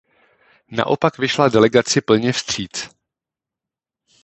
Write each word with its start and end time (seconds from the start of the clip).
Naopak 0.69 1.17
vyšla 1.17 1.49
delegaci 1.49 2.01
plně 2.01 2.31
vstříc. 2.33 2.89